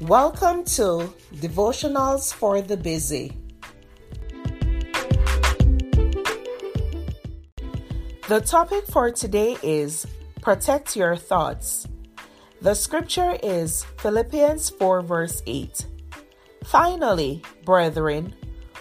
[0.00, 3.36] Welcome to Devotionals for the Busy.
[8.26, 10.06] The topic for today is
[10.40, 11.86] Protect Your Thoughts.
[12.62, 15.84] The scripture is Philippians 4, verse 8.
[16.64, 18.34] Finally, brethren,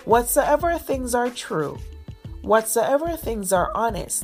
[0.06, 1.78] whatsoever things are true,
[2.44, 4.24] whatsoever things are honest,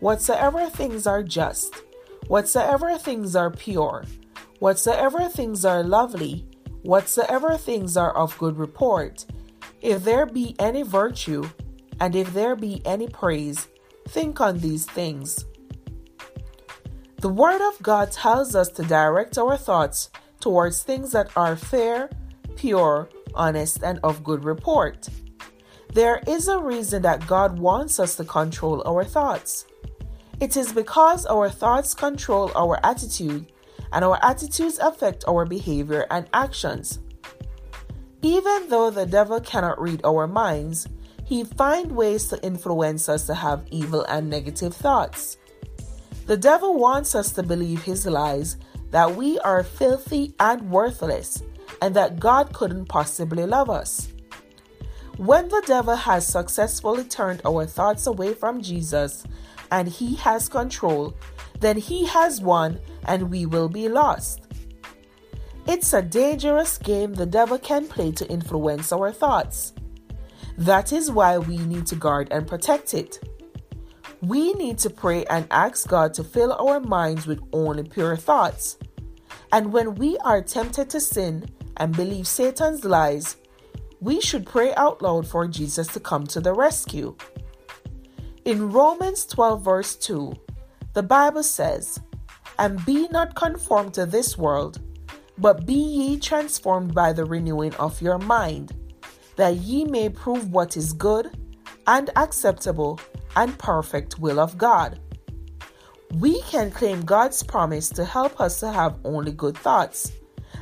[0.00, 1.74] whatsoever things are just,
[2.28, 4.06] whatsoever things are pure,
[4.60, 6.46] Whatsoever things are lovely,
[6.82, 9.24] whatsoever things are of good report,
[9.80, 11.48] if there be any virtue,
[11.98, 13.68] and if there be any praise,
[14.08, 15.46] think on these things.
[17.22, 20.10] The Word of God tells us to direct our thoughts
[20.40, 22.10] towards things that are fair,
[22.54, 25.08] pure, honest, and of good report.
[25.94, 29.64] There is a reason that God wants us to control our thoughts.
[30.38, 33.50] It is because our thoughts control our attitude
[33.92, 37.00] and our attitudes affect our behavior and actions.
[38.22, 40.86] Even though the devil cannot read our minds,
[41.24, 45.38] he finds ways to influence us to have evil and negative thoughts.
[46.26, 48.56] The devil wants us to believe his lies
[48.90, 51.42] that we are filthy and worthless
[51.80, 54.12] and that God couldn't possibly love us.
[55.16, 59.24] When the devil has successfully turned our thoughts away from Jesus
[59.70, 61.14] and he has control,
[61.60, 62.80] then he has won
[63.10, 64.46] and we will be lost.
[65.66, 69.74] It's a dangerous game the devil can play to influence our thoughts.
[70.56, 73.18] That is why we need to guard and protect it.
[74.22, 78.78] We need to pray and ask God to fill our minds with only pure thoughts.
[79.52, 83.36] And when we are tempted to sin and believe Satan's lies,
[84.00, 87.16] we should pray out loud for Jesus to come to the rescue.
[88.44, 90.32] In Romans 12, verse 2,
[90.92, 91.98] the Bible says,
[92.60, 94.80] And be not conformed to this world,
[95.38, 98.76] but be ye transformed by the renewing of your mind,
[99.36, 101.30] that ye may prove what is good
[101.86, 103.00] and acceptable
[103.34, 105.00] and perfect will of God.
[106.18, 110.12] We can claim God's promise to help us to have only good thoughts,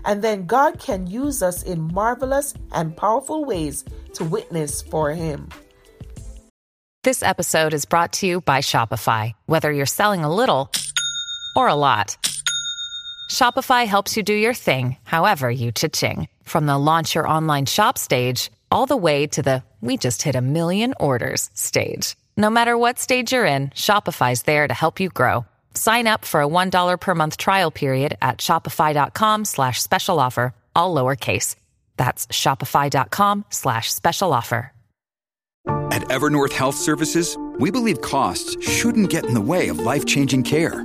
[0.05, 3.85] and then God can use us in marvelous and powerful ways
[4.15, 5.49] to witness for Him.
[7.03, 9.33] This episode is brought to you by Shopify.
[9.47, 10.71] Whether you're selling a little
[11.59, 12.17] or a lot,
[13.29, 16.29] Shopify helps you do your thing, however you cha-ching.
[16.45, 20.37] From the launch your online shop stage, all the way to the we just hit
[20.37, 22.17] a million orders stage.
[22.37, 25.47] No matter what stage you're in, Shopify's there to help you grow.
[25.75, 30.95] Sign up for a $1 per month trial period at shopify.com slash special offer, all
[30.95, 31.57] lowercase.
[31.97, 34.73] That's shopify.com slash special offer.
[35.91, 40.45] At Evernorth Health Services, we believe costs shouldn't get in the way of life changing
[40.45, 40.85] care,